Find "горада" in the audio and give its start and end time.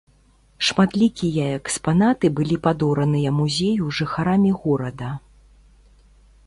4.65-5.11